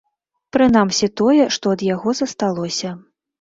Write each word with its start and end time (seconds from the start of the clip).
Прынамсі, 0.55 1.09
тое, 1.21 1.45
што 1.59 1.75
ад 1.75 1.85
яго 1.89 2.09
засталося. 2.21 2.89